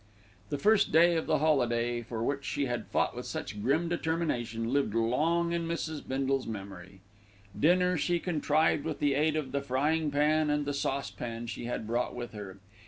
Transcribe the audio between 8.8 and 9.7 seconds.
with the aid of the